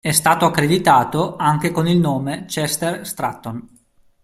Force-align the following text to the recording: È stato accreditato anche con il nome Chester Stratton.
È 0.03 0.11
stato 0.13 0.47
accreditato 0.47 1.35
anche 1.35 1.69
con 1.69 1.87
il 1.87 1.99
nome 1.99 2.45
Chester 2.47 3.05
Stratton. 3.05 3.67